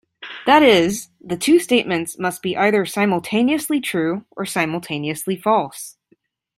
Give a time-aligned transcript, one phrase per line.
[0.47, 5.97] That is, the two statements must be either simultaneously true or simultaneously false.